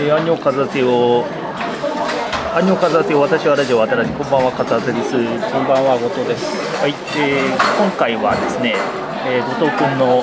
[0.00, 1.24] えー、アンニョカザテを
[2.54, 5.10] アンニョカザテ私はラジオ新しいこんばんはカザテです。
[5.10, 6.46] こんばんは後藤です。
[6.78, 7.50] はい、えー、
[7.82, 8.78] 今回はですね、
[9.26, 10.22] えー、後藤君の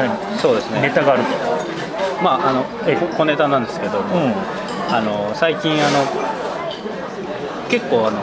[0.00, 0.16] 何？
[0.40, 0.80] そうですね。
[0.80, 1.28] ネタがあると。
[2.24, 4.32] まああのえ小ネタなんですけども、うん。
[4.88, 6.00] あの最近あの
[7.68, 8.16] 結構あの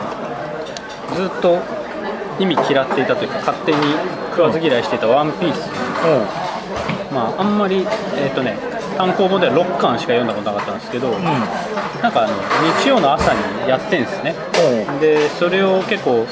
[1.14, 1.62] ずっと
[2.42, 3.78] 意味嫌っていたというか勝手に
[4.34, 5.70] 食わず嫌いしていた「ワンピース。
[7.14, 7.86] まああんまり
[8.18, 8.58] えっ、とね
[9.00, 11.24] 単行本では6巻しか読んだことなかったんですけど、うん。
[11.24, 12.36] なんかあの
[12.82, 14.34] 日曜の朝にやってんですね。
[15.00, 16.26] でそれを結構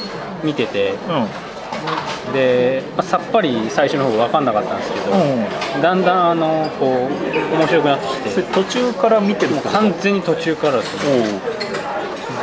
[0.45, 2.35] 見ててうん。
[2.35, 5.81] で、まあさっぱり最初の方分かんなかったんですけど、うん。
[5.81, 11.01] だんだんあのこう面白くなってきて途中から見てる完全に途中からですよ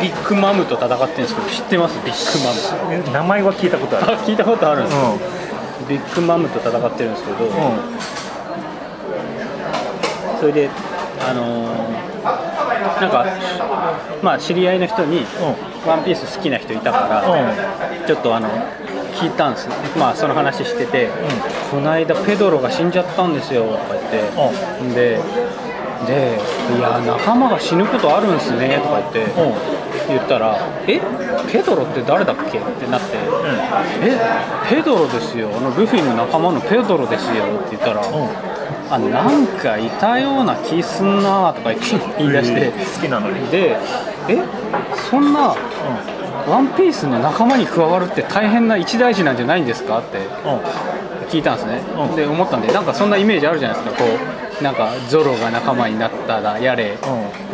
[0.01, 1.99] ビッグマムと戦ってるんですけど知ってます？
[2.03, 2.93] ビッグマム。
[2.95, 4.13] え名前は聞いたことある。
[4.13, 5.01] あ聞いたことあるんですよ、
[5.85, 8.24] うビッグマムと戦ってるんですけど、んうん
[10.39, 10.69] それで
[11.29, 12.05] あのー
[12.99, 13.25] なんか
[14.21, 15.25] まあ知り合いの人に
[15.85, 17.23] 「ワンピース好きな人いたから、
[18.07, 18.47] ちょっとあの
[19.13, 19.69] 聞いたんです。
[19.97, 21.09] まあその話してて、
[21.71, 25.19] この間ペドロが死んじゃったんですよとか言って、で
[26.07, 26.39] で
[26.77, 29.31] いや仲間が死ぬことあるんすねとか言って、
[30.09, 30.99] 言ったら「え？
[31.51, 33.17] ペドロって誰だっけ?」ってなって
[34.01, 34.75] 「え？
[34.75, 35.49] ペドロですよ。
[35.55, 38.01] あのルフィの仲間のペドロですよ」って言ったら
[38.89, 41.71] 「あなんかいたような気すんな」とか
[42.17, 43.47] 言い出して、えー好きなのに。
[43.49, 43.77] で
[44.27, 44.37] 「え
[45.09, 45.55] そんな
[46.47, 50.19] ワンピースの仲間に加わるって大変な一大事なんじゃないんですか?」って
[51.29, 52.15] 聞いたんですね、うん。
[52.15, 54.03] で思ったんでなんかそんなイメージあるじゃないですか。
[54.03, 54.09] こ
[54.61, 56.97] うなんかゾロが仲間になったらやれ、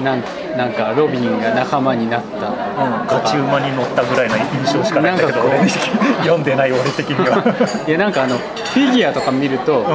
[0.03, 0.21] なん
[0.57, 2.49] なんかロビンが仲間になった。
[2.49, 5.41] うんとかガチ馬に乗ったぐらいの印象しかないんだけど
[6.23, 7.43] 読んでない俺的には。
[7.87, 9.85] いやなんかあのフィギュアとか見ると、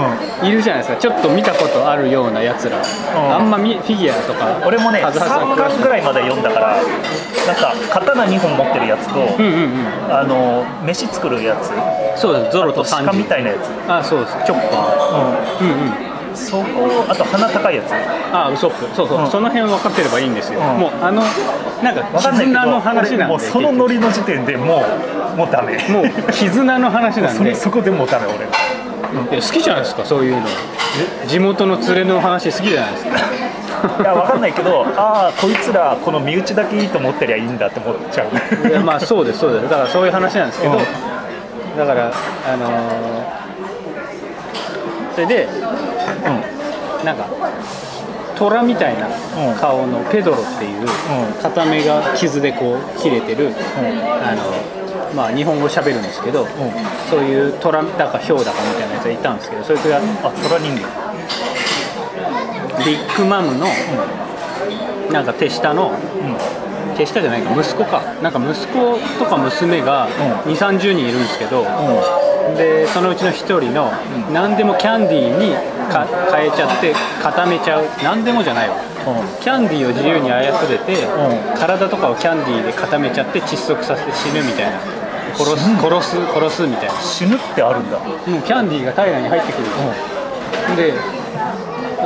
[0.43, 1.01] ういるじゃないですか。
[1.01, 3.34] ちょっと見たことあるようなやつら、ん。
[3.34, 6.77] あんまみフィギュアとか俺もね数々3巻ぐらいまで読んだから
[7.47, 9.53] なんか刀2本持ってるやつと、うんうん
[10.09, 10.15] うん。
[10.15, 11.71] あの飯作るやつ。
[12.21, 12.53] そうです。
[12.53, 14.37] ゾロあととサンジ鹿みたいなやつ、あそうです。
[14.47, 15.61] チョッパー。
[15.61, 15.71] うんう
[16.12, 16.64] んそこ
[17.08, 17.92] あと鼻高いやつ。
[18.32, 19.30] あウソップそうそう、うん。
[19.30, 20.80] その辺分かってればいいんですよ、うん。
[20.80, 21.22] もうあの
[21.82, 23.24] なんか絆の話なんで。
[23.24, 24.84] 俺もうそのノリの時点でも
[25.34, 25.76] うもうダメ。
[25.88, 27.54] もう絆の話なんで。
[27.54, 28.47] そこでもうダメ俺。
[29.41, 30.47] 好きじゃないですかそういうの。
[31.26, 33.16] 地元の連れの話好きじゃないですか。
[34.00, 38.24] いやわかんないけどああこいつらこの身内だけいいと思ってりゃいいんだって思っちゃ
[38.64, 38.68] う。
[38.68, 39.68] いやまあそうですそうです。
[39.68, 41.78] だからそういう話なんですけど、うん。
[41.78, 42.10] だから
[42.53, 43.47] あのー
[45.16, 45.48] それで
[47.04, 47.28] なんか
[48.37, 49.09] 虎みたいな
[49.59, 50.87] 顔のペドロっていう
[51.41, 53.53] 片目が傷でこう切れてる、
[54.22, 56.47] あのまあ日本語喋るんですけど、
[57.09, 60.00] そういう虎だかヒョウだかみたいなやつがいたんですけどそいつがあ
[60.31, 60.88] 虎人間。
[62.84, 63.66] ビッグマムの
[65.10, 65.92] なんか手下の、
[66.97, 68.03] 手下じゃないか息子か。
[68.22, 70.06] なんか息子とか娘が
[70.44, 70.53] うん。
[70.53, 71.65] 2 3 0人いるんですけど、
[72.57, 73.91] でそのうちの1人の
[74.33, 75.55] 何でもキャンディーに
[75.91, 77.84] か変えちゃって固めちゃう。
[78.03, 78.77] 何でもじゃないわ。
[79.41, 84.81] キャンディーを自由に操れて、う体とかをキャンディーで固めちゃって窒息させて死ぬみたいな。
[85.37, 86.95] 殺す殺す殺すみたいな。
[87.01, 87.99] 死ぬってあるんだ。
[87.99, 89.67] もうキャンディーが体内に入ってくる。
[90.77, 90.93] で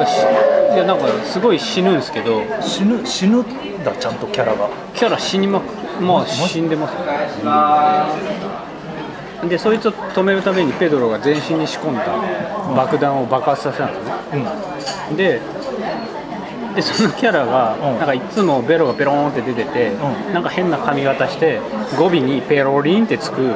[0.06, 0.26] し。
[0.74, 2.42] いやなんかすごい死ぬんですけど。
[2.60, 3.44] 死ぬ死ぬん
[3.84, 4.68] だちゃんとキャラが。
[4.94, 5.64] キャラ死にまく
[6.02, 6.94] まあ死んでます
[9.48, 12.04] でそいつを止めるためにペドロが全身に仕込んだ
[12.76, 14.12] 爆弾を爆発させたんですね。
[15.10, 15.16] うん。
[15.16, 15.40] で
[16.74, 17.98] でそのキャラがうん。
[17.98, 20.34] なんかいつもベロがペローンって出てて、うん。
[20.34, 21.60] なんか変な髪型して
[21.98, 23.54] 語尾にペロリンってつく、ね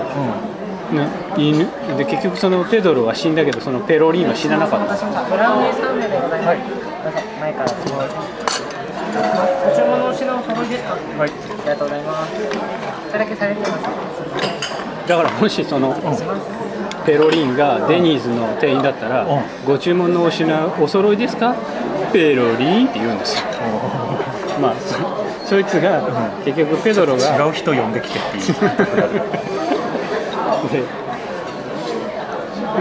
[1.37, 1.69] 犬。
[1.97, 4.87] で結局そのペドロは死んだけどそのペロリンは死ななかった。
[4.87, 6.59] んですよブラウニーサンドでございます。
[7.05, 7.77] どうぞ前からご
[9.77, 10.95] 注文のお品お揃いですか。
[10.95, 11.21] はい。
[11.21, 11.31] あり
[11.69, 12.33] がとうございます。
[13.09, 13.85] それだけされてます。
[15.07, 15.95] だからもしその
[17.05, 21.55] ペロリンがデニーズの店員だったらうん「ご注文のお品お揃いですか?」
[22.13, 23.45] ペロリンって言うんですよ。
[24.61, 24.75] まあ
[25.45, 26.01] そそいつが
[26.45, 28.45] 結局ペドロが違う人呼んできてっていう。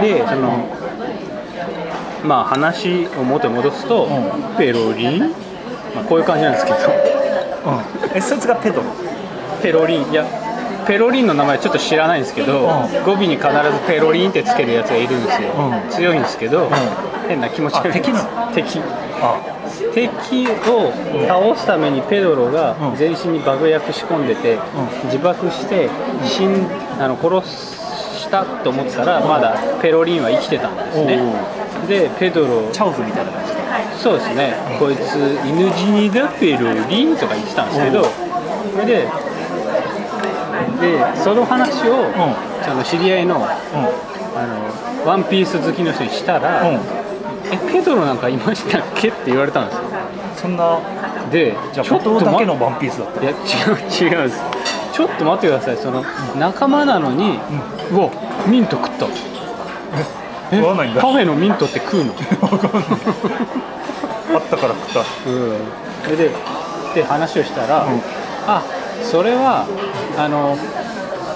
[0.00, 0.66] ででその
[2.24, 4.08] まあ話を元に戻すと、う
[4.56, 5.18] ペロリン、
[5.94, 6.78] まあ、こういう感じなんですけど。
[8.14, 8.82] えそいつがペドロ？
[9.62, 10.10] ペロリン。
[10.10, 10.24] いや
[10.86, 13.04] ペロリンの名前ちょっと知らないんですけど、ん。
[13.04, 13.52] 語尾に必ず
[13.86, 15.90] ペロリンってつけるやつがいるんですよ、うん。
[15.90, 16.68] 強いんですけど、
[17.28, 18.12] 変な気持ち悪いあ敵
[18.54, 18.80] 敵。
[19.20, 19.40] あ。
[19.92, 20.92] 敵を
[21.26, 22.96] 倒すためにペドロがうん。
[22.96, 24.58] 全身に爆薬仕込んでて、
[25.06, 25.88] 自爆して
[26.24, 26.66] 死ん
[27.00, 31.20] あの殺したと思ってたらまだペロリンは生きてたんですね。
[31.88, 32.70] でペドロ。
[32.72, 33.54] チャオズみたいな感じ。
[34.00, 35.16] そうですね、こいつ
[35.46, 38.04] 犬死にだペロリンとか言ってたんですけど、
[38.74, 39.08] それで
[40.84, 42.06] でその話を、
[42.64, 43.48] その知り合いの,、あ
[45.04, 46.76] のワンピース好きの人にしたら、うん。
[47.52, 49.82] えペドロなんかいましたっけって言われたんですよ。
[50.36, 50.78] そんな
[51.30, 53.22] でじゃあちょっとだけのワンピースだった。
[53.22, 53.38] いや違う
[54.10, 54.42] 違うんです。
[54.92, 55.76] ちょっと待ってください。
[55.76, 56.04] その
[56.38, 57.38] 仲間なのに、
[57.90, 58.10] うわ
[58.46, 59.06] ミント食った。
[60.52, 61.00] え食わないんだ。
[61.00, 62.12] カフェのミントって食うの？
[64.34, 65.00] あったから食った。
[65.00, 65.04] うん。
[66.04, 66.30] それで
[66.94, 68.00] で話をしたら、ん。
[68.46, 68.62] あ
[69.10, 69.66] それは
[70.18, 70.56] あの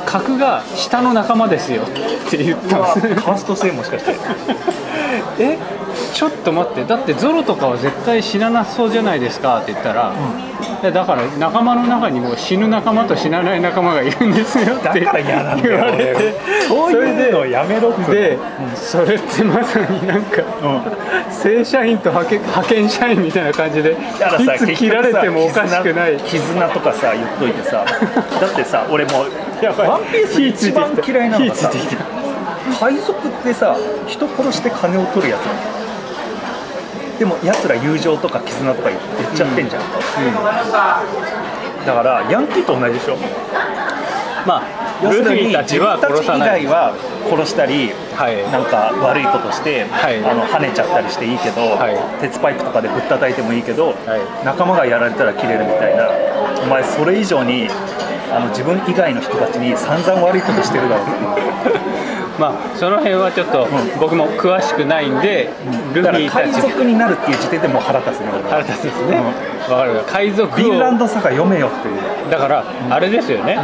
[0.06, 1.82] 角が下の仲間ですよ。
[1.82, 3.22] って言ったんです。
[3.22, 4.16] カースト制もしかして。
[5.38, 5.58] え
[6.14, 6.84] ちょっと待って。
[6.84, 9.58] だってゾロとかは絶対死ななそうじゃないですか。
[9.58, 10.12] って言ったら、
[10.82, 15.12] だから仲間の中にも死ぬ仲間と死なない仲間がいるんですよって言わ
[15.86, 16.34] れて。
[16.66, 18.12] そういうのやめろって。
[18.12, 18.38] で、
[18.74, 20.42] それってまさになんか、
[21.30, 23.96] 正社員と派遣派遣社員みたいな感じでい
[24.58, 26.16] つ切られてもおかしくない。
[26.18, 27.84] 絆絆とかさ言っといてさ
[28.40, 29.28] だってさ俺もワン
[30.12, 31.70] ピースで一番嫌いなのがさ
[32.80, 33.76] 海賊ってさ
[34.06, 35.77] 人殺して金を取るやつなの
[37.18, 39.00] でも奴ら友情とか絆とか言っ
[39.34, 39.82] ちゃってんじゃん、
[41.86, 43.16] だからヤンキーと同じでしょ。
[44.46, 44.62] まあ
[45.02, 46.94] 要するに自分たち以外は
[47.28, 48.42] 殺したりはい。
[48.50, 50.18] なんか悪いことして、はい。
[50.24, 51.94] あの跳ねちゃったりしていいけど、はい。
[52.20, 54.44] 鉄パイプとかでぶったたいてもいいけど、はい。
[54.44, 56.10] 仲間がやられたら切れるみたいな。
[56.62, 57.68] お前それ以上に
[58.34, 61.04] あの自分以外の人たちに散々悪いことしてるだろ。
[61.04, 61.06] う
[62.38, 63.66] まあその辺はちょっと
[64.00, 65.50] 僕も詳しくないんで、
[65.94, 68.26] ルフだから海ィたち賊になるっていう時点でもう腹立つね。
[68.48, 69.20] 腹立つですね、
[69.68, 72.30] わかる海賊フィンランをドサガ読めよっていう。
[72.30, 73.58] だからあれですよね、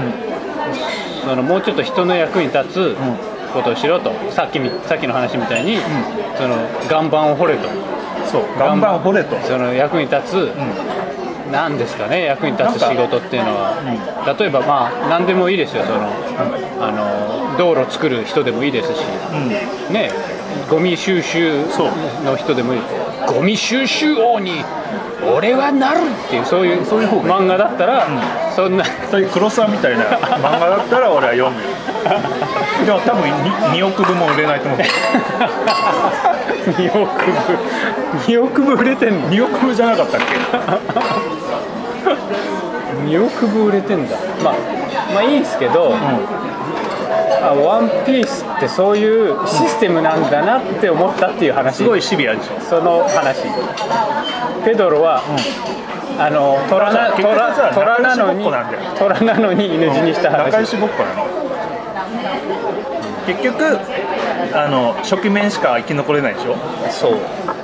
[1.25, 2.97] そのもうちょっと人の役に立つ
[3.53, 5.79] ことをしろと、さっきみさっきの話みたいに、
[6.37, 6.56] その
[6.91, 7.69] 岩盤を掘れと。
[8.26, 8.43] そう。
[8.59, 9.37] 岩盤掘れと。
[9.47, 10.53] その役に立つ、
[11.55, 16.09] なんですかね役に立つ仕事っていうのは、例えばまあ何でもいいですよその、
[16.85, 19.01] あの道路作る人でもいいですし、
[19.93, 20.11] ね
[20.71, 21.65] ゴミ収集
[22.25, 22.81] の人でもいい。
[23.27, 24.62] ゴミ収集王に
[25.35, 28.07] 俺はなるっていうそういうそういう漫画だったら、
[28.55, 28.85] そんな。
[29.11, 31.61] そういう黒沢みたいな漫画だったら俺は読む。
[31.62, 31.69] よ
[32.87, 34.79] でも多分 2, 2億部も売れないと思う。
[36.71, 37.33] 2億部。
[38.27, 41.44] 2億部売れてんの？2億部じゃなかったっけ？
[43.06, 44.17] 2億部売れてんだ。
[44.43, 44.55] まあ
[45.12, 51.76] まあいいですけど、あワンピースってそういうシステムなんだなって思ったっていう話。
[51.76, 52.61] すごいシビアでしょ。
[52.61, 53.43] その話。
[54.65, 55.23] ペドロは、
[56.19, 58.44] あの虎な虎虎なのに
[58.99, 61.26] 虎なのに犬死にした仲良話しごっこなの。
[63.26, 63.79] 結局
[64.55, 66.56] あの初期面しか生き残れないでしょ。
[66.91, 67.19] そう。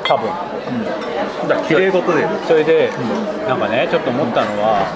[0.04, 0.28] 多分。
[0.28, 1.09] だか
[1.54, 2.90] ら綺麗事でそれで、
[3.46, 4.86] なんかねちょっと思ったのは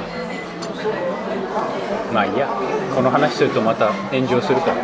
[2.13, 2.49] まあいいや
[2.95, 4.77] この話するとまた炎上するから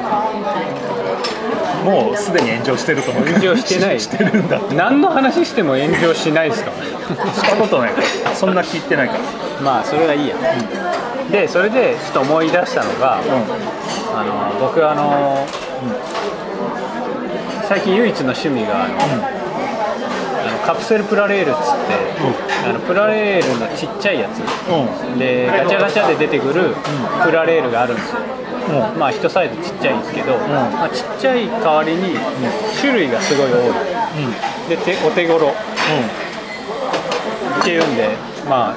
[1.84, 3.24] もうすでに炎上してると思う。
[3.26, 4.00] 炎上してない。
[4.00, 6.70] してるんだ何の話しても炎上しないですか。
[6.72, 7.94] したことない。
[7.94, 9.20] からそんな聞いてないから。
[9.62, 10.36] まあそれはいいや、
[11.30, 13.20] でそれでちょっと思い出したのが、
[14.14, 15.46] あの僕あの、
[17.66, 19.39] 最近唯一の趣味があの
[20.70, 21.64] カプセルプラレールっつって、
[22.64, 24.38] あのプラレールのちっちゃいやつ。
[24.38, 24.42] う
[25.16, 25.18] ん。
[25.18, 26.76] でガチャガチャで出てくる
[27.24, 28.20] プラレールがあるんですよ、
[28.96, 32.14] まあ一サイズちっちゃいんですけど、まあ、ちっちゃい代わりに
[32.80, 33.70] 種類がすごい多い、
[34.68, 35.48] でてお手頃。
[35.48, 35.54] っ
[37.64, 38.10] ていうんで、
[38.48, 38.76] まあ、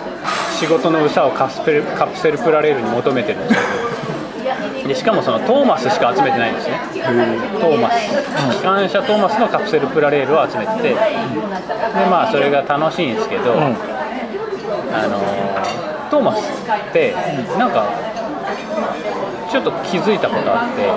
[0.60, 3.68] 仕事のうさをカプセルカプセルプラレールに求めてるんですけど
[4.88, 6.80] でしかもそのトーマスしか集めてないんですね。
[7.60, 8.12] トーマス。
[8.58, 10.90] 機関車トーマスのカプセルプラレールを集めてて。
[10.90, 10.96] で
[12.10, 13.58] まあそれが楽しいんですけど、あ
[15.08, 17.14] のートーマスって
[17.58, 17.86] なんか
[19.50, 20.88] ちょっと気づいたことあって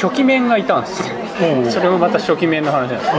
[0.00, 1.14] 初期面がいたんですよ。
[1.56, 1.70] うん。
[1.70, 3.12] それもまた初期面の話なんですよ、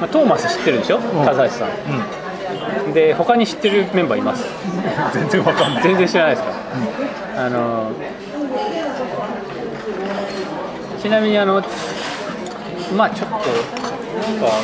[0.00, 0.98] まあ、トーマス知ってるでしょ？
[0.98, 1.68] 笠橋さん、
[2.94, 4.44] で他に知ってるメンバーいます。
[5.12, 5.82] 全然わかんない。
[5.82, 6.54] 全然知らないですか、
[7.36, 7.92] あの
[11.00, 11.62] ちなみにあの
[12.96, 13.50] まあちょっとなんか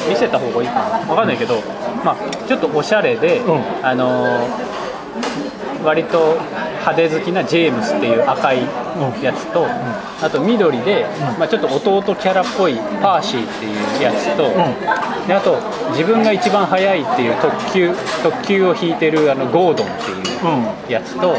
[0.09, 0.81] 見せた方がいいかな。
[1.11, 1.63] わかんないけど、
[2.05, 2.17] まあ
[2.47, 3.63] ちょっとおしゃれで、うん。
[3.83, 4.49] あの
[5.85, 6.39] 割と
[6.83, 8.59] 派手好きなジェームスっていう赤い
[9.23, 9.67] やつと、
[10.21, 11.07] あと緑で、
[11.39, 14.51] まあ、ちょっと弟キャラっぽいパーシーっていうやつと、
[15.27, 15.59] であと
[15.91, 20.15] 自分が一番速いっていう特急特急を引いてるあのゴードンってい
[20.89, 21.37] うやつと、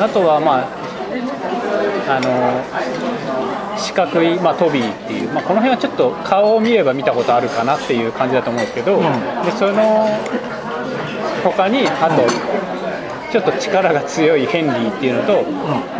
[0.00, 0.86] あとはまあ
[2.08, 9.02] あの四角い、まあ、トビーっていう、まあ、この辺はちょっと顔を見れば見たことあるかなっていう感じだと思うんですけど、ん。
[9.02, 10.08] でその
[11.44, 12.22] 他にあと、
[13.36, 15.42] ちょっと力が強いヘンリーっていうのと、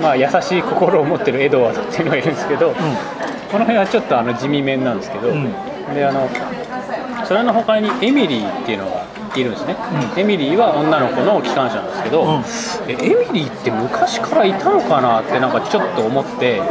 [0.01, 5.53] まあ、優しい心を持ってるエドワードっていうのがいるんですけど、この辺はちょっとあの地味面なんですけど、ん。
[5.95, 6.27] であの
[7.27, 9.05] それの他にエミリーっていうのが
[9.37, 9.77] いるんですね、
[10.17, 12.43] エミリーは女の子の機関車なんですけど、うん。
[12.89, 16.63] えエミリーって昔からいたのかなってなんかちょっと思って、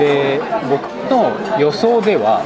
[0.00, 2.42] で僕の予想では、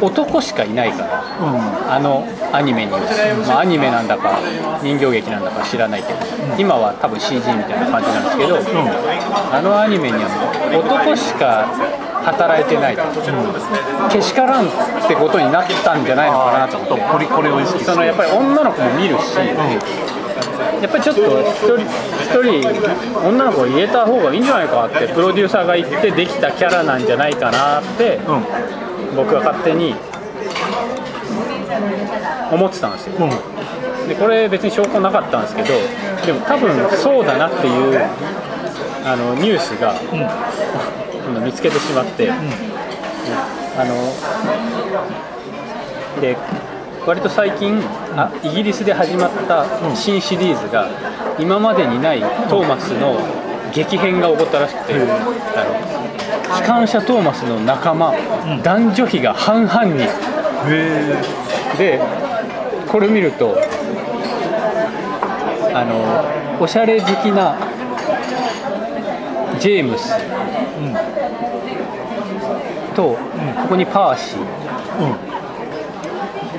[0.00, 2.98] 男しかいないからあのアニメには、
[3.46, 4.40] まあ、アニメなんだか
[4.82, 6.18] 人形劇なんだか知らないけど、
[6.58, 8.58] 今は多分 CG みたいな感じなんですけど、
[9.52, 10.28] あのアニメには
[10.72, 11.68] もう男しか
[12.24, 13.02] 働いてないと、
[14.10, 14.68] けしからんっ
[15.06, 17.04] てことになったんじゃないのかなと思って。
[17.12, 28.44] ポリコレを意識そのやっぱり女の子も見るし、やっぱりちょっと一人一人女の子を入れた方がいいんじゃないかってプロデューサーが言ってできたキャラなんじゃないかなって、うん。
[29.16, 29.94] 僕は勝手に
[32.52, 33.14] 思ってたんですよ。
[33.18, 34.08] うん。
[34.08, 35.68] でこれ別に証拠なかったんですけど
[36.26, 38.00] でも多分そうだなっていう
[39.04, 42.36] あのニュースが、今度見つけてしまって、あ
[43.84, 43.94] の
[46.20, 46.36] で
[47.06, 47.80] 割と最近
[48.16, 50.88] あイギリスで始まった新シリーズが
[51.38, 53.16] 今までにないトーマスの
[53.72, 58.12] 激変が起こったらしくて、あの機関車トーマスの仲間、
[58.62, 60.08] 男女比が半々にへ
[61.78, 62.00] で
[62.90, 63.56] これ見ると
[65.72, 67.56] あのおしゃれ好きな
[69.60, 70.14] ジェームス。
[72.94, 73.16] と、
[73.62, 74.40] ここにパーシー。
[75.00, 75.04] え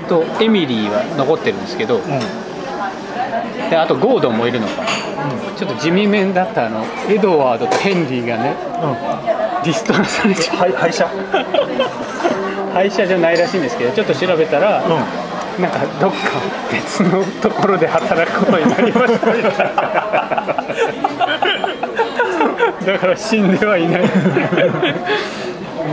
[0.01, 0.07] うん。
[0.07, 2.03] とエミリーは残ってるんですけど、うん。
[3.69, 4.83] であとゴードンもいるのか、
[5.57, 8.55] ちょっと地味面だったあのエドワードとヘンリーがね
[9.65, 10.57] リストラされちゃう。
[10.57, 11.09] はい廃車
[12.73, 14.89] 廃車じゃないらしいんですけどちょっと調べたら、う
[15.61, 16.17] なんかどっか
[16.71, 19.61] 別のところで働くことになりましたみたいな。
[22.85, 24.03] だから死んではいない。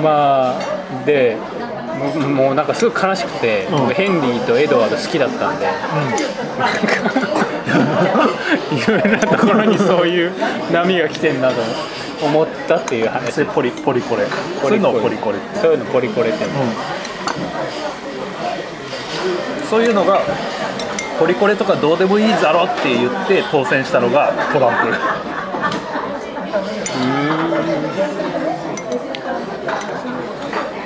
[0.03, 1.37] まあで
[2.37, 3.79] もうなんかすごい悲しくて、うん。
[3.81, 5.67] 僕ヘンリーとエドワード好きだったんで、
[8.73, 10.33] いろいろなところにそういう
[10.73, 11.75] 波が来てんなと思っ
[12.67, 13.33] たっていう話。
[13.33, 14.25] それポリポリコレ。
[14.61, 16.53] そういうのをポリコレそういうのポリコレって言う。
[16.53, 16.57] の
[19.69, 20.21] そういうのが
[21.19, 24.95] ポリコレとかどうでもいいだろって言って当選したのがトランプ。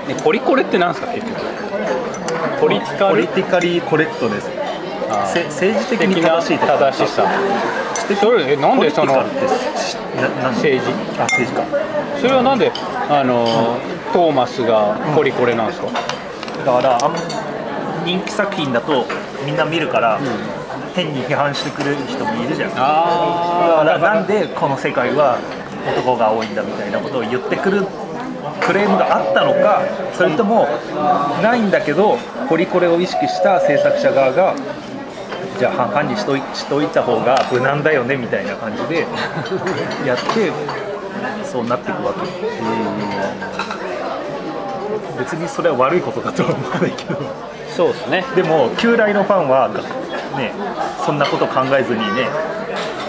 [0.09, 1.41] えポリコレってなんですか結局？
[2.61, 4.49] ポリティカルポリティカリーコレクトです。
[5.09, 7.25] 政治的に正しい正しさ。
[8.21, 9.25] それえなんでその
[10.55, 10.93] 政治。
[11.19, 11.65] あ政治か。
[12.21, 12.71] それはなんで
[13.09, 13.79] あの、
[14.13, 15.89] トーマスがポリコレなんですか、
[16.65, 17.15] だからあん
[18.05, 19.07] 人気作品だと
[19.45, 20.19] みんな見るから、
[20.95, 22.71] 変に批判してくれる人もいるじゃん。
[22.71, 25.39] だあからなんでこの世界は
[25.97, 27.87] 男が多いんだみたいなことを言ってくる
[28.61, 29.83] クレームがあったのか
[30.15, 30.67] それとも
[31.43, 34.55] ないんだけどポリコレを意識した制作者側が
[35.59, 39.07] じゃあ半々にしといしといた方が無難だよねみたいな感じで
[40.07, 40.53] やって
[41.45, 42.21] そうなっていくわけ。
[45.19, 47.21] 別にそれは悪いことだとは思わないけど。
[47.69, 48.25] そうですね。
[48.35, 49.69] でも旧来のファンは
[50.37, 50.53] ね
[51.05, 52.29] そんなこと考えずにね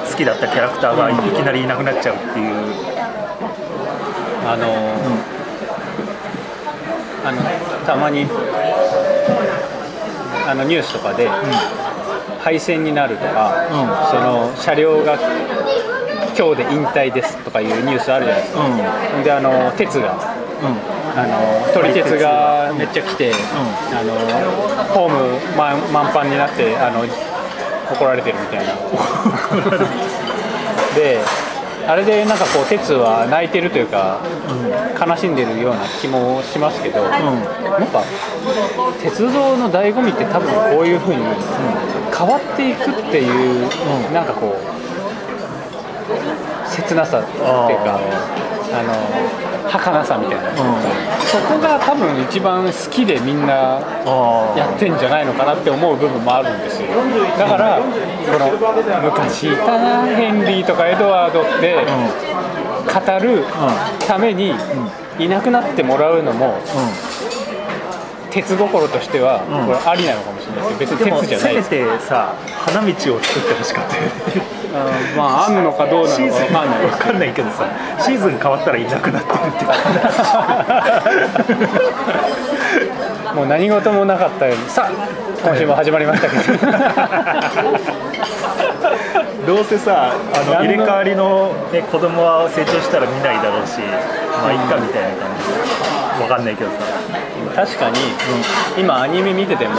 [0.09, 2.53] 好きだったキャラクターがいきなりいなくなっちゃうっていう、
[4.45, 4.67] あの、
[7.25, 7.41] あの
[7.85, 8.27] たまに
[10.47, 11.27] あのニュースとかで、
[12.43, 13.53] 廃線になるとか、
[14.11, 15.17] その車両が
[16.37, 18.67] 今日で引退ですとかいうニュースあるじゃないですか、
[19.23, 20.17] であの鉄が
[21.15, 23.31] あの撮り鉄がめっちゃ来て、
[23.93, 24.13] あの
[24.93, 27.05] ホーム満満帆になってあの
[27.95, 28.73] 怒られてるみたいな。
[30.95, 31.19] で
[31.87, 34.19] あれでなんかこう鉄は泣いてるというか、
[34.99, 37.21] 悲しんでるような気もしますけど、なん
[37.87, 38.03] か
[39.01, 41.23] 鉄道の醍醐味って多分こういうふうに
[42.15, 43.67] 変わっていくっていう、
[44.13, 44.59] なんかこう
[46.71, 47.43] 切なさっていう
[47.83, 47.99] か
[48.73, 50.49] あの儚さみたいな、
[51.21, 56.87] そこが多分一番好きでみんなあやってんじゃないのかなって思う部分もあるんですよ。
[57.37, 57.85] だからこ
[58.39, 58.51] の
[59.11, 61.85] 昔いたなヘンリーとかエドワードって
[62.85, 63.45] 語る
[64.05, 64.53] ために
[65.19, 66.55] いなくなってもらうのも
[68.33, 69.67] 鉄心としては、うん。
[69.67, 71.63] これありなのかもしれないですよ別でもに鉄じゃない。
[71.63, 72.33] せめですてさ
[72.65, 74.09] 花道を作ってほしかったよね。
[74.73, 74.77] う
[75.15, 76.79] んまああんのかどうなのかシーズンわかんない。
[76.81, 77.67] ですわかんないけどさ
[78.01, 79.71] シーズン変わったらいなくなってるっていう。
[83.37, 84.67] もう何事もなかったように。
[84.69, 84.91] さあ
[85.45, 86.43] 今週も始まりましたけど。
[89.45, 93.79] どうせさあの入れ替わりの、ね、子供は成長したら見ないだろうし
[94.41, 95.17] まあいっかみたいな感
[96.17, 96.21] じ。
[96.21, 96.75] わかんないけどさ
[97.55, 97.97] 確かに、
[98.77, 99.75] 今アニメ見てても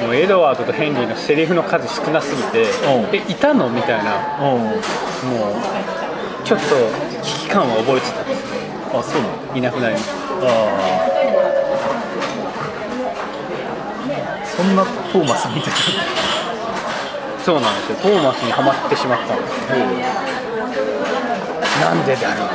[0.00, 2.66] もうエドワードとヘンリーのセリフの数少なすぎて、ん。
[3.12, 4.62] えいたのみたいなうん。
[4.62, 4.82] もう
[6.44, 6.64] ちょっと
[7.22, 8.22] 危機感は覚えてた。
[8.98, 9.56] あそうなの？
[9.56, 10.12] いなくなりました。
[10.12, 11.12] あー。
[14.44, 15.76] そんなトーマス見てた
[17.42, 17.96] そうなんですよ。
[17.96, 19.52] トーマスにはまってしまったんです
[21.80, 22.48] なんでだろう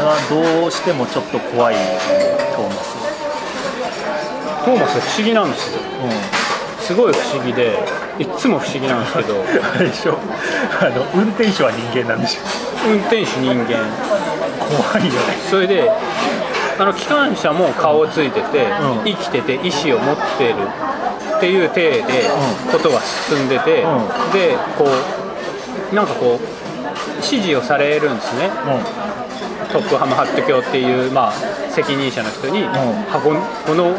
[0.00, 2.96] 俺はどうしてもちょっと怖いトーマス
[4.64, 5.80] トーマス不思議なんですよ。
[6.80, 7.78] すごい不思議で
[8.18, 9.44] いっつも不思議なんですけど。
[9.44, 10.16] あれでしょ？
[10.80, 12.40] あの運転手は人間なんでしょ？
[12.88, 13.84] 運転手人間。
[14.58, 15.20] 怖いよね。
[15.50, 15.90] それで
[16.78, 19.04] あの機関車も顔ついてて、うん。
[19.04, 20.54] 生きてて意思を持ってる
[21.36, 22.30] っていう体で
[22.72, 24.32] ことが進んでて、うん。
[24.32, 24.88] でこ
[25.92, 26.40] うなんかこう
[27.16, 28.50] 指示をされるんですね
[29.72, 31.32] トップハムハット教っていう、まあ、
[31.70, 33.42] 責任者の人に、ん運ん。
[33.66, 33.94] この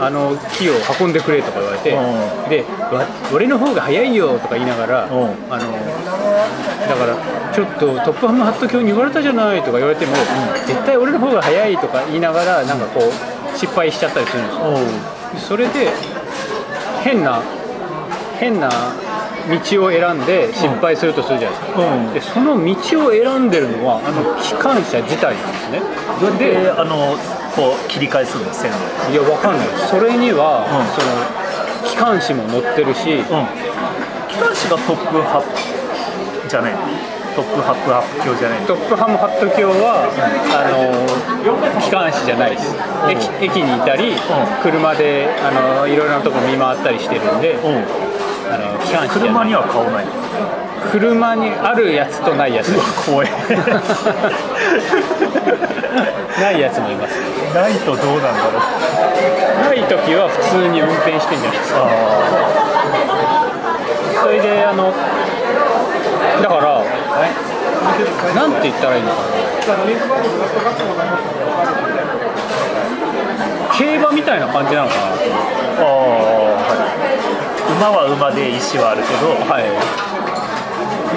[0.00, 2.50] あの木を運んでくれとか言われて、うん。
[2.50, 2.64] で
[2.94, 5.08] わ俺の方が早いよとか言いながら、ん。
[5.08, 5.72] あの
[6.88, 7.16] だから
[7.52, 10.16] ちょっとトップハムハット教に言われたじゃないとか言われても、
[10.66, 15.48] 絶対俺の方が早いとか言いながらなんかこう失敗しちゃったりするんですよ。
[15.48, 15.92] それで
[17.04, 17.42] 変な
[18.38, 18.70] 変な
[19.48, 22.14] 道を選んで失敗するとするじゃないですか、うん。
[22.14, 25.82] でその道を選んでるのはあの機関車自体なんですね。
[26.38, 27.16] であの
[27.56, 29.66] こう切り返すの線路いやわかんない。
[29.66, 30.86] ですそれには、うん。
[30.94, 33.24] その機関士も乗ってるし、うん。
[34.28, 36.72] 機関士がトップハップじゃない。
[36.72, 36.78] の
[37.34, 38.60] トップハップアップ教じゃない。
[38.60, 40.04] のトップハムハット教は、
[40.52, 42.76] あの機関士じゃないです。
[43.08, 44.12] 駅駅にいたり、
[44.62, 48.11] 車であのいろいろなとこ見回ったりしてるんで、うん
[48.50, 50.04] あの機関士じゃない車には顔ない。
[50.06, 50.10] の
[50.90, 52.72] 車にあるやつとないやつ。
[53.06, 53.28] 怖い。
[56.40, 57.14] ないやつもいます。
[57.54, 58.62] ないとどうなんだろう。
[59.62, 61.86] ない時は普通に運転してんじゃないですか。
[61.86, 61.88] あ
[64.22, 64.92] それであの
[66.42, 66.82] だから
[68.34, 69.28] なんて言ったらいいのかな。
[73.78, 75.00] 競馬みたいな感じなのかな。
[75.02, 75.14] ー
[75.78, 76.74] あー、は
[77.70, 79.66] い、馬は馬で意思はあるけどはい。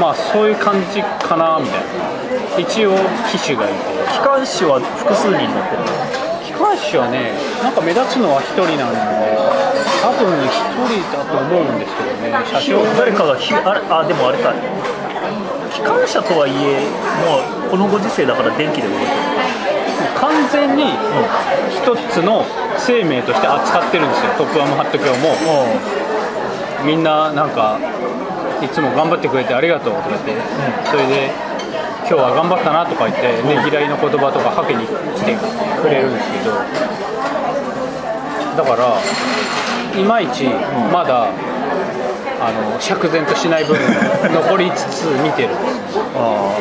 [0.02, 2.10] まあそういう感じかなみたいな。
[2.58, 2.98] 一応
[3.30, 3.94] 騎手がいて。
[4.10, 5.94] 機関士は複数人乗ってるの？
[6.42, 8.98] 機関士はねなんか目立つのは1人なんで
[10.02, 10.50] 多分1
[10.90, 12.82] 人だと思うんですけどね車掌。
[12.98, 14.50] 誰かがひあれあでもあれか。
[15.70, 16.82] 機関車とはいえ
[17.30, 19.22] もうこのご時世だから電気で動いてる
[20.18, 20.98] 完全に
[21.70, 22.42] 一つの
[22.80, 24.34] 生命として扱ってるんですよ。
[24.40, 25.36] トップアムハット教も
[26.86, 27.80] みんななんか
[28.62, 30.34] いつも頑張ってくれてありがとうとか言って、
[30.90, 31.32] それで
[32.08, 35.36] 今日は頑張ったなとか言ってねぎらいの言葉とかはけに来て
[35.82, 36.54] くれるんですけど
[38.56, 39.02] だから
[40.00, 40.46] いまいち
[40.94, 41.34] まだ
[42.40, 45.50] あの釈然としない部分が残りつつ見てる。
[45.50, 45.58] んで
[45.90, 46.54] すあ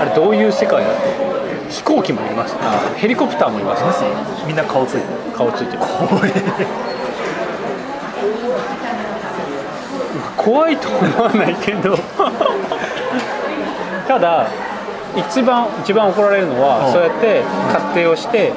[0.00, 1.30] あれどういう世界だって。
[1.70, 2.56] 飛行機もいます。
[2.58, 3.84] あヘリコプターもいます。
[3.84, 5.06] ねあみんな顔ついてる。
[5.36, 5.78] 顔ついてる
[10.42, 11.98] 怖いと思わないけど。
[14.08, 14.46] ただ
[15.16, 16.92] 一番一番怒られるのは、うん。
[16.92, 18.52] そうやって勝手をして、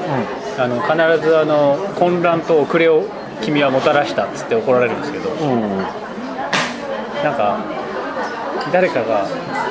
[0.57, 3.03] あの必ずあの混乱と遅れを
[3.41, 5.29] 君はもたらしたっつって怒られるんですけど。
[5.29, 5.77] うん。
[7.23, 7.57] なんか
[8.71, 9.25] 誰かが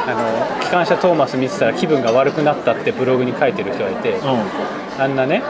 [0.07, 4.15] あの機関車トーマス見てたら気分が悪くなったってブログに書いてる人がいて、
[4.99, 5.43] あんなね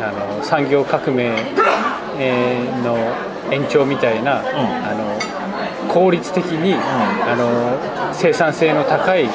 [0.00, 1.32] あの産業革命、
[2.18, 2.96] えーの
[3.50, 4.42] 延長みたいな、あ
[4.94, 5.13] の
[5.94, 7.78] 効率的に、あの
[8.12, 9.28] 生産性の高い、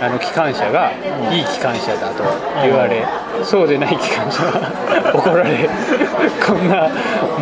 [0.00, 0.90] あの機関車が、
[1.30, 2.24] いい機関車だと
[2.60, 3.06] 言われ、
[3.44, 5.70] そうでない機関車は怒られ
[6.44, 6.90] こんな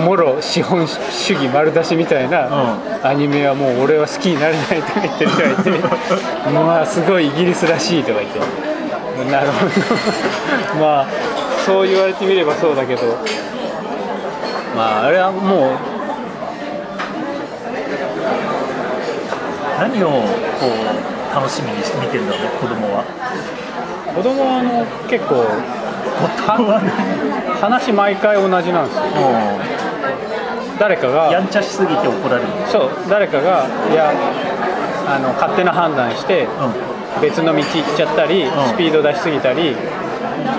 [0.04, 5.70] もろ資本主義丸出しみたいな、アニメはもう俺は好きになれないとか言ってる人がいて
[6.52, 8.70] まあすごいイギリスらしいとか言って。
[9.30, 9.72] なるほど。
[10.84, 11.06] まあ
[11.64, 13.02] そう言われてみればそうだけど。
[14.76, 15.89] まああれはもう
[19.80, 20.20] 何をこ
[20.68, 23.02] う楽しみにして見てるんだろうね子供は。
[24.14, 25.46] 子供はあの結構
[27.60, 29.02] 話毎回同じなんですよ。
[30.78, 32.48] 誰かがやんちゃしすぎて怒られる。
[32.70, 34.12] そう誰かがいや
[35.08, 36.46] あの勝手な判断して
[37.22, 39.74] 別の道行っちゃったり、スピード出しすぎたり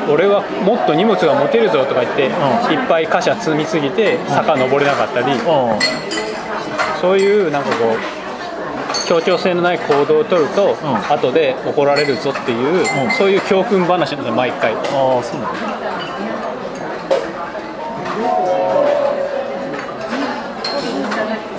[0.10, 5.39] 俺はもっと荷物が持てるぞとか言って、いっぱい貨車積みすぎて坂登れなかったり、
[6.99, 8.20] そういうなんかこう
[9.12, 10.74] 協調性のない行動を取ると、
[11.10, 12.86] 後で怒られるぞっていう、
[13.17, 14.71] そういう教訓話なんで毎回。
[14.74, 14.82] ああ
[15.21, 15.60] そうなんだ。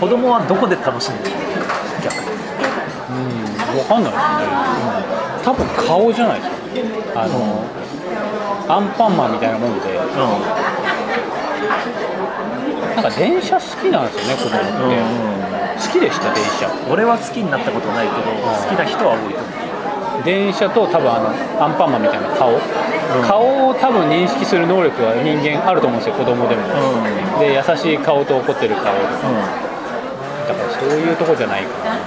[0.00, 1.36] 子供はどこで楽しんでる
[2.02, 2.22] 逆に。
[3.76, 4.12] 分かんない。
[4.12, 4.24] ですね、
[5.44, 6.40] 多分顔じゃない。
[6.40, 6.50] です
[7.12, 7.64] かあの、
[8.66, 9.94] アンパンマンみたいなもんで、
[12.94, 14.60] なんか電車好きなんですよね子供っ
[14.90, 15.41] て、
[15.82, 16.70] 好きでした電車。
[16.88, 19.48] 俺は好きになったことないけど、好きな人は多いと思
[20.20, 20.24] う。
[20.24, 22.54] 電車と多分あのアンパンマンみたいな顔、
[23.26, 26.62] 顔を多分認識する能力は人間あると思うんですよ子供でも、
[27.40, 28.92] で優しい顔と怒ってる顔、だ
[30.54, 31.98] からそういうとこじゃないかな。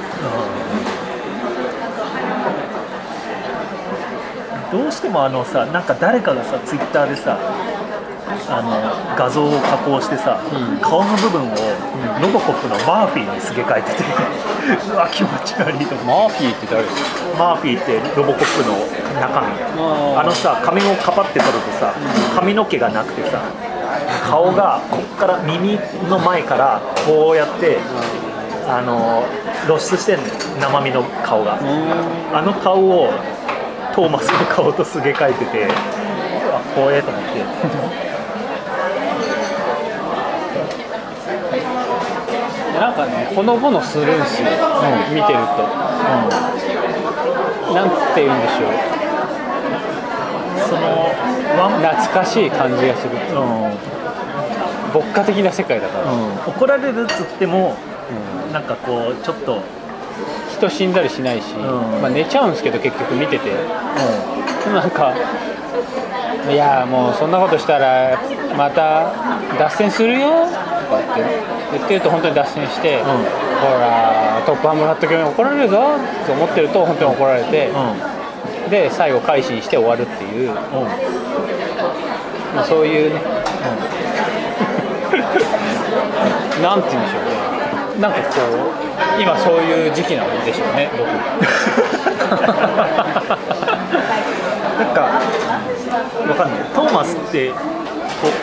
[4.71, 7.38] どうしてもあのさなんか誰かがさツイッターでさ
[8.49, 10.77] あの画像を加工してさ、うん。
[10.79, 11.55] 顔の部分を、
[12.21, 14.03] ロボコップのマーフィーにすげ替えてて
[14.91, 16.05] うわ 気持ち悪いと思って。
[16.05, 16.83] マーフィーって誰？
[17.38, 18.75] マーフィーってロボコップの
[19.21, 20.23] 中身あ。
[20.23, 21.93] のさ髪をカパって取るとさ
[22.35, 23.39] 髪の毛がなくてさ
[24.29, 27.77] 顔がこっから耳の前からこうやって
[28.67, 29.23] あの
[29.67, 31.57] 露出してんのよ生身の顔が。
[32.33, 33.11] あの顔を
[33.95, 35.67] トーマスの顔とすげ替えてて
[36.53, 38.04] あ怖えと思って
[42.85, 44.47] なんかねほのぼのするんすよ、
[45.09, 45.63] 見てると。
[47.73, 48.71] なんて言うんでしょう。
[50.69, 51.09] その
[51.81, 53.17] 懐かしい感じがする。
[53.33, 53.73] うん。
[54.93, 56.05] 牧歌的な世界だから、
[56.47, 57.75] 怒られるっつっても
[58.53, 59.63] なんかこうちょっと、
[60.51, 62.01] 人死んだりしないし、ん。
[62.01, 63.49] まあ、寝ちゃうんですけど結局見てて。
[64.71, 65.13] なんか
[66.51, 68.19] いやもうそんなことしたら
[68.55, 69.11] また
[69.57, 70.55] 脱線するよと
[70.89, 73.05] かって言ってると本当に脱線して、ほ
[73.79, 77.69] らトップハンもらっとけ怒られるぞと思ってると本当に怒られて、
[78.69, 80.49] で最後改心して終わるっていう、
[82.55, 83.21] まあ、そういうね、
[86.61, 87.35] なんて言うんでしょうね。
[87.99, 88.25] なんかこ
[89.17, 91.05] う今そういう時期なんでしょうね僕。
[94.77, 95.07] なんかわ
[96.35, 96.59] かんない。
[96.73, 97.53] トーマスって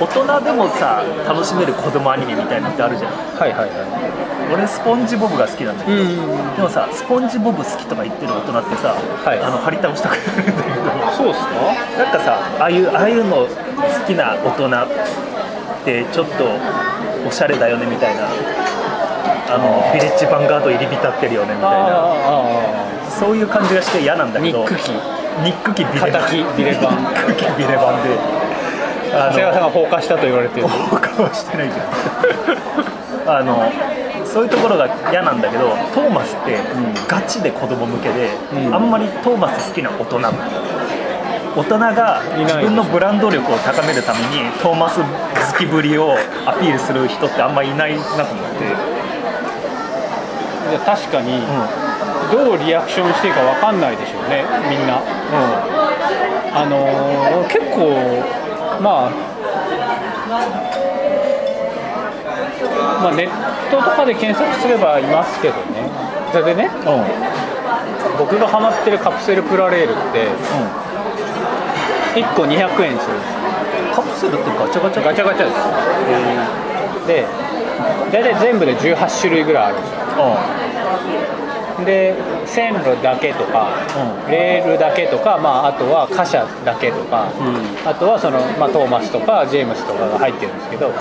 [0.01, 3.13] 大人でもさ楽しめる子供アニメみたいなのってあるじゃん。
[3.13, 4.13] はいはいは
[4.53, 6.21] 俺スポンジボブが好きなんだけど、いう
[6.53, 9.41] んでもさスポンジボブ好きとか言ってる大人ってさ、はい。
[9.41, 10.77] あの張り倒したくなるんだけど。
[11.17, 11.57] そうっすか？
[12.05, 13.49] なんかさああいうああいうの好
[14.07, 16.45] きな大人ってちょっと
[17.27, 18.29] おしゃれだよねみたいな。
[19.53, 21.89] あのビレッジヴァンガード入り浸ってるよねみたいな。
[21.89, 22.45] あ
[23.09, 24.59] そういう感じがして嫌なんだけど。
[24.61, 24.91] ニック機
[25.45, 26.29] ニック機ビレバン。
[26.29, 26.97] 敵ビレバン。
[27.01, 28.11] ニック機ビレバ ンで。
[28.13, 28.42] あ
[29.13, 30.69] 長谷川さんが放火したと言われてる。
[30.69, 31.81] 他はしてないけど。
[33.31, 33.71] あの
[34.25, 36.59] そういうところが嫌なんだけどトーマスって
[37.07, 38.31] ガチで子供向けで、
[38.67, 38.75] うん。
[38.75, 40.21] あんまりトーマス好きな大人
[41.55, 45.05] 大人が自分のブランド力を高めるためにトーマス好
[45.59, 48.25] きぶりをアピールする人ってあんまりいないなと思っ
[48.57, 48.65] て、
[50.71, 55.03] いや確かにうんどうリアクションしていいかわかんないでしょうねみんな。
[56.55, 58.42] あのー結構
[58.83, 59.11] まあ
[63.03, 63.31] まあネッ
[63.71, 65.89] トとかで検索すればいますけどね。
[66.33, 66.71] それでね
[68.19, 70.29] 僕がハマってるカプセルプラレールって
[72.21, 73.15] 1個200円する。
[73.17, 73.33] んです
[73.95, 75.03] カプセルってガチャガチャ？
[75.05, 77.07] ガチャガチャです。
[77.07, 77.27] で
[78.13, 79.99] 大体全部で18種類ぐらいあるんですよ
[81.85, 82.15] で
[82.47, 83.73] 線路だけとか、
[84.29, 87.33] うレールだけとか、まあ、あとは貨車だけとか、
[87.87, 90.93] あとはその、まあ、トーマスとかジェームスとかが入ってるんですけど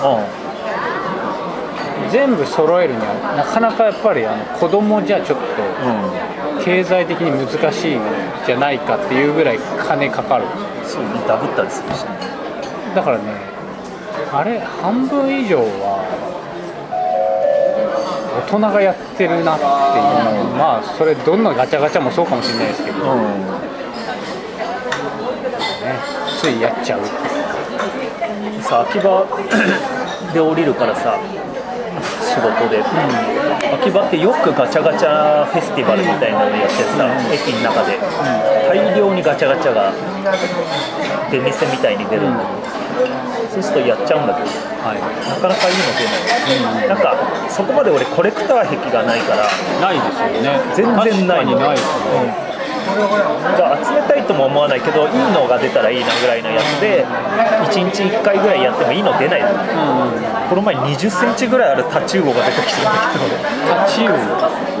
[2.10, 8.00] 全部揃えるにはなかなかやっぱりあの子供じゃちょっと経済的に難しいん
[8.46, 10.44] じゃないかっていうぐらい金かかる。
[10.84, 12.10] そうねダブったりするしね。
[12.94, 13.24] だからね
[14.32, 15.91] あれ半分以上は
[18.32, 19.68] 大人がやってるなっていう、
[20.56, 23.02] まあそれどんなガチャガチャもそうかもしれないですけど、ね、
[26.40, 27.00] ついやっちゃう
[28.62, 29.26] さ秋葉
[30.32, 31.18] で降りるからさ
[32.32, 37.98] 仕事で、秋葉ってよくガチャガチャフェスティバルみたいなのやってさ、駅の中で、
[38.66, 39.92] 大量にガチャガチャが
[41.30, 44.48] 出店みたいに出るんだけど、そうするとやっちゃうんだけど
[44.80, 45.00] はい。
[45.28, 47.12] なかなかいいの出ない、なんか
[47.50, 49.44] そこまで俺コレクター癖がないから
[49.80, 50.56] ないですよね。
[50.72, 51.60] 全然ない確かに。
[51.60, 52.52] ないですね
[53.56, 59.48] が集めたいとも思わないけどいいのが出たらいいなぐらいのやつで1日1回ぐらいやってもいいの出ないの。
[59.48, 60.22] うんうん。
[60.48, 63.26] この前2 0センチぐらいあるタチウオが出てきたんだけど
[63.74, 64.71] タチウオ？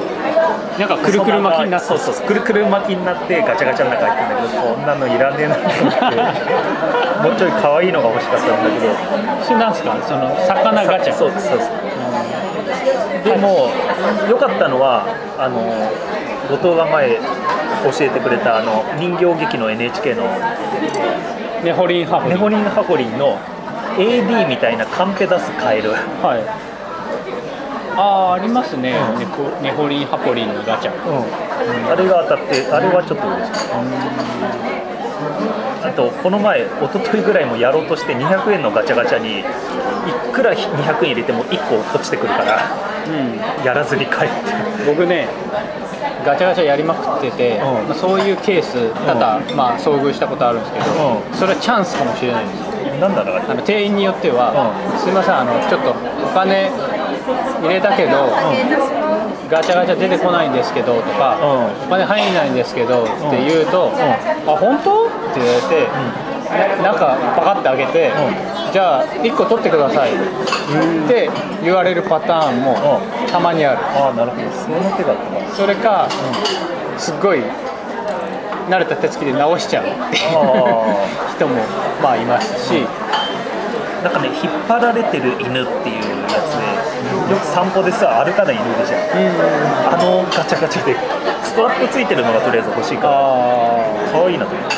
[0.78, 1.86] なんかくるくる巻きになって。
[1.86, 2.26] そうそうそう。
[2.26, 5.78] くるくる巻きになってガチャガチャの中入ってんだけどこんなのいらねえなと思って。
[7.22, 8.94] もうちょい可愛いのが欲しかったんだけど。
[9.44, 9.96] それなんですか？
[10.02, 11.14] その魚ガチャ。
[11.14, 11.58] そうそうそう。
[13.24, 13.70] でも
[14.28, 15.04] 良かったのは
[15.38, 15.60] あの
[16.50, 17.20] 後藤が前教
[18.00, 20.24] えてくれたあの人形劇の NHK の。
[21.62, 22.34] ネホリンハホリン。
[22.34, 23.38] ネホリンハコリンの
[23.96, 25.92] AD みたいなカンペ出すカエル。
[25.92, 26.71] はい
[27.96, 30.92] ああーありますね、ネコネホリンハコリンのガチャ。
[30.92, 33.70] あれが当たってあれはちょっと嬉しい
[35.82, 39.44] あとこの前一昨日ぐらいもやろうとして200円のガチャガチャにい
[40.32, 42.70] くら200円入れても1個落ちてくるから
[43.06, 43.64] うん。
[43.64, 44.26] やらずに帰って。
[44.86, 45.28] 僕ね
[46.24, 47.88] ガチャガチャやりまくってて、うん。
[47.88, 50.86] まあ、そういうケース多々、まあ、遭遇したことあるんですけど、
[51.18, 51.34] うん。
[51.34, 52.72] それはチャンスかもしれないんですよ。
[53.00, 54.70] なんだろうあの店員によっては、
[55.02, 55.94] すいませんあのちょっとお
[56.34, 56.70] 金
[57.62, 58.30] 入れたけど、
[59.50, 63.92] ガチャガチャ出てこないんですけどとか、うお金入んないんですけどって言うと、
[64.46, 65.06] あ本当？
[65.06, 68.12] って言われて、な中パカッて開けて、
[68.72, 70.12] じゃあ1個取ってください。
[70.12, 71.30] って
[71.62, 73.78] 言われるパターンもたまにある。
[73.78, 74.50] ああなるほど。
[74.50, 75.22] その手だった。
[75.50, 76.08] かそれか、
[76.98, 77.40] すっごい
[78.68, 80.96] 慣れた手つきで直しちゃうっていうあ
[81.36, 81.56] 人も
[82.02, 82.86] まあいますし、
[84.02, 86.11] なんかね引っ張られてる犬っていう
[87.30, 89.00] よく散歩でさ歩かない犬いるじゃん。
[89.94, 90.96] あのガチャガチャで。
[91.42, 93.12] ストラップついてるのがとりあえず欲しいから。
[93.12, 93.16] あ
[94.12, 94.76] 可愛いなと思って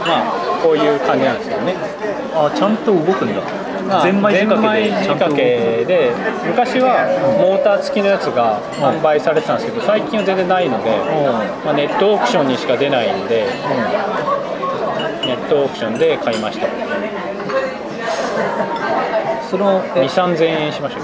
[0.00, 1.74] まあこういう感じなんですよね。
[2.34, 3.40] あちゃんと動くんだ。
[3.86, 6.12] まあゼンマイ仕掛けで。
[6.46, 7.06] 昔は
[7.38, 10.90] モーター付きのやつが販売されてたんですけど最近は全然ないので、
[11.64, 13.46] まあ、ネットオークションにしか出ないんで
[15.24, 16.66] ネットオークションで買いました
[19.50, 21.02] その2 3 0 0 0円しました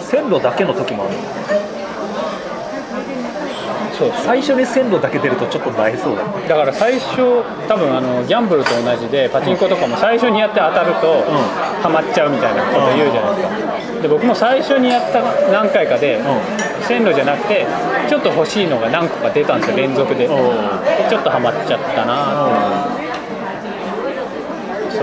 [0.00, 1.14] 線路だけの時もある。
[1.14, 1.18] の
[3.94, 6.24] そう最初に線路だけ出るとちょっとなえそうだ。
[6.48, 11.22] だから最初多分あのギャンブルと同じでパチンコとかも最初にやって当たると
[11.80, 14.02] ハマっちゃうみたいなこと言うじゃないですか。
[14.02, 16.20] で僕も最初にやった何回かで
[16.82, 17.66] 線路じゃなくて
[18.08, 20.26] ちょっと欲しいのが何個か出たんですよ連続で。
[20.26, 20.28] で
[21.08, 22.93] ちょっとハマっちゃったなって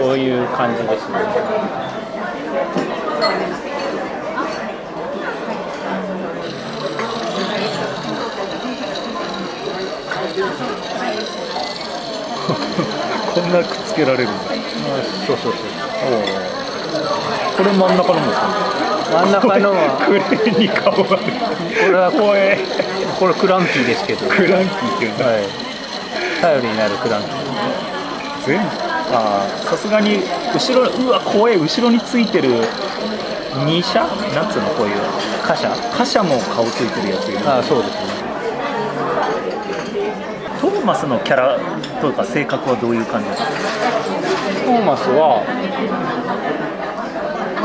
[0.01, 1.19] そういう感じですね。
[13.33, 14.31] こんなくっつけられるんだ。
[15.27, 15.61] そうそうそう。
[17.57, 18.47] これ真ん中のもですか？
[19.11, 21.17] 真ん中のはクレーに顔がこ
[21.87, 22.57] れは怖え
[23.19, 24.25] これクランキーですけど。
[24.27, 25.25] クランキーっていうんだ。
[25.25, 25.43] はい。
[26.41, 27.33] 頼りになるクランキー。
[28.47, 30.19] 全部あーさすがに
[30.53, 32.49] 後ろうわ怖え後ろについてる
[33.65, 33.99] 二車
[34.33, 34.95] なんつうのこういう
[35.45, 35.69] 貨車？
[35.91, 37.39] 貨車も顔ついてるやついる。
[37.49, 38.21] あそうですね。
[40.61, 41.59] トーマスのキャラ
[42.01, 43.49] とか性格はどういう感じですか？
[44.65, 45.43] トーマスは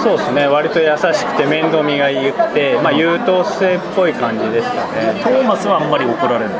[0.03, 5.21] そうですね割と優しくて面倒見が良くて、まあ、優等生っぽい感じですかね。
[5.23, 6.55] トーマスはあんまり怒られない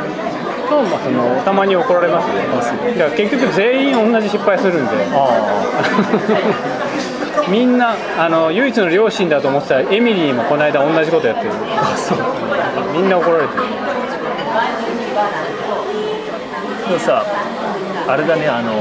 [0.69, 2.93] トーマスもたまに怒られますね。
[2.93, 4.93] だから結局全員同じ失敗するんで。
[5.13, 5.29] あ
[7.49, 11.51] みんなあの唯一の両親だと思ってたエミリーもこの間同じことやってる。
[11.81, 12.19] あそう。
[12.93, 13.63] みんな怒られてる。
[16.89, 17.25] でもさ
[18.09, 18.73] あれだねあの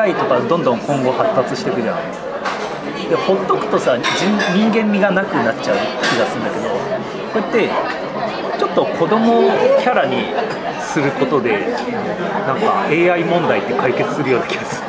[0.00, 1.96] AI とかどんどん今後発達していくじゃん。
[3.08, 4.04] でほっとくとさ人
[4.54, 6.76] 人間味がなくなっちゃう気がするんだけどこ
[7.36, 7.70] うやって
[8.72, 9.42] っと子供
[9.80, 10.24] キャラに
[10.80, 11.58] することで
[12.46, 14.88] なんか AI 問題って解決するような気がする。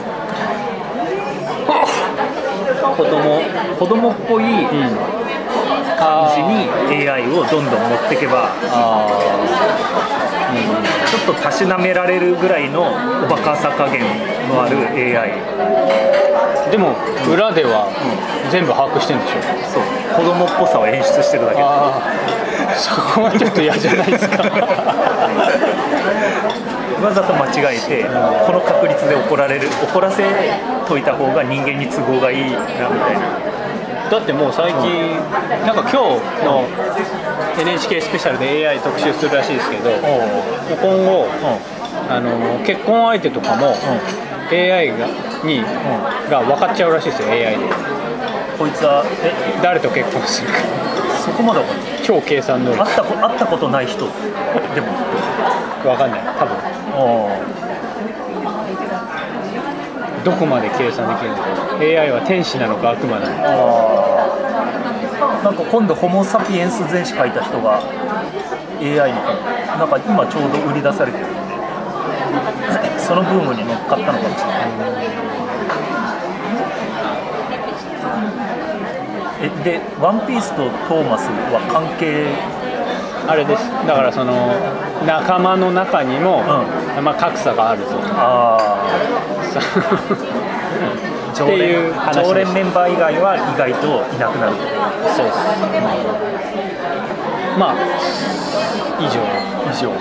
[3.00, 3.42] 子供
[3.80, 4.44] 子供っぽい
[5.98, 9.08] 感じに AI をどんどん持っていけばあ
[11.06, 12.82] ちょっとたしなめられるぐらいの
[13.24, 14.02] おバカさ加減
[14.50, 16.96] のある AI ーでも
[17.32, 17.88] 裏では
[18.52, 19.42] 全部把握してるんでしょ。
[19.74, 19.84] そう。
[20.15, 21.62] 子供っぽさを演出してるだけ
[22.77, 24.43] そこはちょっと嫌じゃないですか。
[26.99, 28.03] わざと間違えて、
[28.45, 30.23] この確率で怒られる怒らせ
[30.88, 33.21] といた方が人間に都合がいいなみたいな。
[34.12, 35.15] だってもう最近、
[35.65, 35.97] なんか今日
[36.43, 36.65] の
[37.60, 39.91] NHK スペシャルで AI 特集するらしいですけど、
[40.82, 41.27] 今後、
[42.10, 43.77] あの結婚相手とかも、
[44.51, 45.08] AI が
[45.43, 45.63] に、
[46.29, 47.58] が分かっちゃうらしいですよ AI で。
[48.58, 49.32] こいつはえ？
[49.63, 50.55] 誰と結婚するか。
[51.23, 54.06] そこまで分かんない超計算能力会ったこ会ったことない人。
[54.06, 54.88] でも。
[55.84, 56.22] 分かんない。
[56.38, 56.56] 多分。
[60.24, 61.44] どこまで計算できるのか。
[61.80, 63.42] AI は天使なのか悪魔なのか。
[63.46, 67.82] あなんか今度ホモ・サピエンス全史書いた人が
[68.82, 69.24] AI の
[69.78, 71.40] なんか今ちょうど売り出されてるんで。
[73.00, 75.10] そのブームに乗っかったのかもしれない
[79.41, 82.28] えで「ワンピースとトーマスは関係
[83.28, 83.69] あれです。
[83.88, 84.34] だからその
[85.06, 86.41] 仲間の中にも、
[87.04, 87.89] まあ、格差があるぞ。
[88.17, 88.58] あ
[91.32, 92.28] っていう話です。
[92.28, 94.54] 常連メンバー以外は意外といなくなる。
[95.15, 95.25] そう。
[95.25, 95.38] です、
[97.58, 97.75] まあ
[98.99, 99.19] 以上。
[99.71, 99.91] 以上。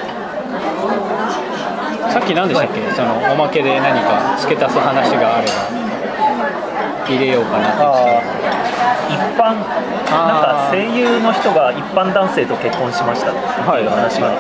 [2.11, 5.78] さっき何でしたっけ、そのおまけで何か付け足す話があれば
[7.15, 7.69] 入れようかな。
[7.73, 8.21] ってあ
[9.09, 13.39] 一般なんか声優の人が一般男性と結婚しましたって
[13.83, 14.33] いう話が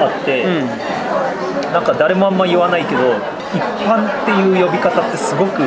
[0.00, 0.66] あって、うん。
[1.72, 3.14] なんか誰もあんま言わないけど
[3.54, 5.62] 一般っていう呼び方ってすごく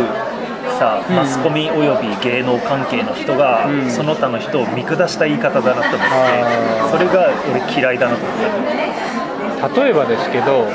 [0.80, 1.16] さうん。
[1.16, 3.90] マスコミおよび芸能関係の人が、うん。
[3.90, 6.04] その他の人を見下した言い方だなと思って
[6.92, 8.34] それが俺嫌いだなと思
[9.68, 10.68] った、例えばですけど、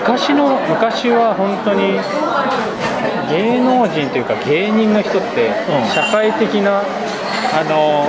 [0.00, 1.98] 昔の昔は本当に
[3.30, 5.88] 芸能人というか芸人の人ってうん。
[5.88, 8.06] 社会的な、あの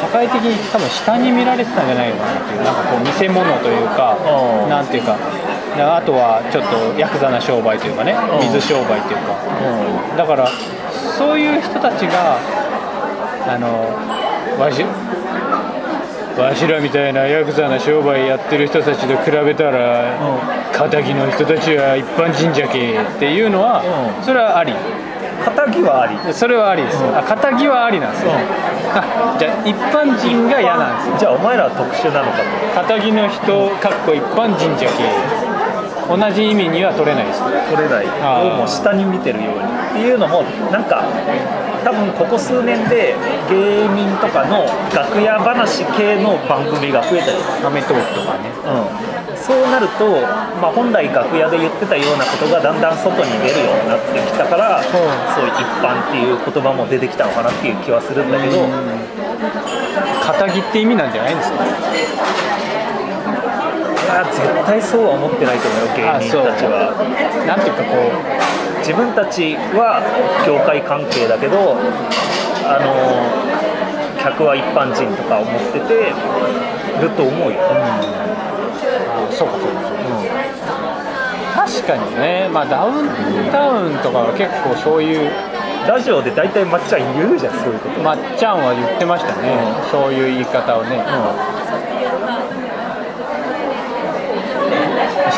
[0.00, 4.16] 社会的に多分下に見られてたんじゃないのかなっていうなんかこう見せ物というか
[4.62, 4.68] うん。
[4.68, 5.16] なんていうか
[5.76, 8.46] あとはちょっとヤクザな商売というかねうん。
[8.52, 9.36] 水商売というか。
[10.10, 10.16] うん。
[10.16, 10.48] だから
[11.18, 12.38] そういう人たちが
[13.46, 13.68] あの
[14.58, 14.84] わし
[16.38, 20.18] わしらみたいなヤクザな商売やってる人たちと比べたら
[20.90, 24.24] 敵の人たちは一般人じゃけっていうのはうん。
[24.24, 24.72] それはあり。
[25.44, 26.34] 仇はあり。
[26.34, 27.02] それはありです。
[27.02, 27.16] うん。
[27.16, 28.32] あ敵はありなんですよ。
[28.94, 31.18] あじゃあ一般人が嫌なんですよ。
[31.18, 32.38] じゃあお前らは特殊なのか
[32.86, 32.94] と。
[32.94, 35.53] 仇の人かっこ一般人じゃけ
[36.08, 37.40] 同じ意味には取れないです。
[37.40, 38.06] 取れない。
[38.06, 41.04] をもう下に見てるようにっていうのもなんか
[41.84, 43.14] 多分ここ数年で
[43.50, 44.64] 芸人とかの
[44.94, 48.48] 楽屋話系の番組が増えたりアメトークとかね。
[48.64, 50.08] うん、そうなると、
[50.60, 55.02] まあ、本来楽屋で言ってたようなことがだんだん外に出るようになってきたから、そう。
[55.44, 58.64] いう一般っていう言葉も出てきたのかなっていう気はするんだけど、
[60.24, 61.58] 仇って意味なんじゃないんですか？
[64.14, 66.94] あ絶対そうは思ってないと思うよ芸人たちは。
[67.46, 67.98] なんていうかこ
[68.78, 70.02] 自分たちは
[70.46, 71.76] 業界関係だけど
[72.64, 72.94] あの
[74.22, 76.12] 客は一般人とか思ってて
[77.00, 77.58] ると思うよ、
[79.30, 79.84] うそうかそうか
[81.64, 82.48] 確かにね。
[82.52, 83.08] まあダウン
[83.50, 85.30] タウンとかは結構そういう
[85.88, 89.52] ラジオで大体まっちゃん言うじゃんそういうこと、まっちゃんは言ってましたね、
[89.90, 91.04] そういう言い方をね、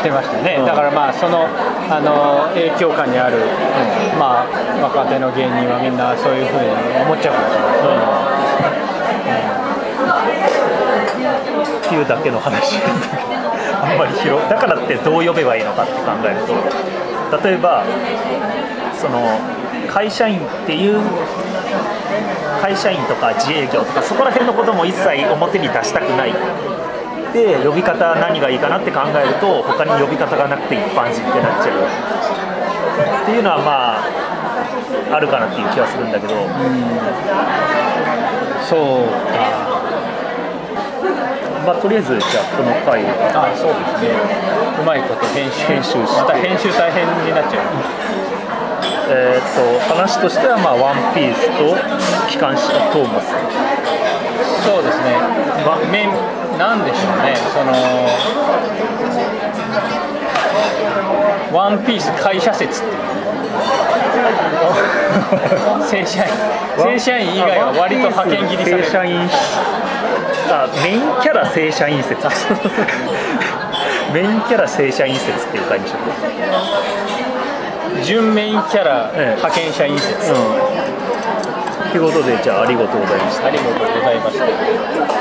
[0.07, 0.65] してましたね、うん。
[0.65, 3.37] だからまあそのあの影響下にある、
[4.17, 4.47] まあ
[4.81, 6.71] 若手の芸人はみんなそういうふうに
[7.03, 7.77] 思っちゃうかもしれない。
[10.07, 10.63] です
[11.63, 12.79] ね、っていうだけの話。
[13.77, 16.53] あんまり広だからってどう呼べばいいのかって考えると。
[17.43, 17.83] 例えば
[18.93, 19.19] その
[19.87, 20.99] 会社員っていう
[22.61, 26.33] 会社員とか自営業とかそこら辺のことも一切表に出したくない
[27.37, 31.85] で呼び方何がいいかなって考えると他に呼び方がなくて一般人ってなっちゃう。
[33.21, 36.33] っていうのはまああるかなっていう気はするんだけど、
[38.65, 39.77] そうか。
[41.67, 43.03] まあ、とりあえずじゃあこの回
[43.35, 44.15] あそうですね。
[44.79, 47.63] うまいこと編集編集した編集大変になっちゃう。
[49.09, 51.75] えー、と話としては、まあ、ワンピースと
[52.27, 53.31] 機関士とトーマス
[54.65, 55.17] そうですね、
[55.65, 56.07] ま、め
[56.57, 57.35] なんでしょうね。
[57.53, 57.71] その
[61.57, 62.91] ワンピース会社説って
[65.87, 66.31] 正社員。
[66.77, 68.83] 正社員以外は割と派遣切りされる。
[68.83, 69.29] 正社員
[70.49, 72.27] あメインキャラ正社員説。
[74.13, 75.83] メインキャラ正社員説っていう感じ。
[75.85, 75.97] でしょ
[78.03, 81.06] 準メインキャラええ派遣社員説、うん
[81.91, 83.47] ということでじゃあありがとうございました。
[83.47, 85.17] ありがとうございました。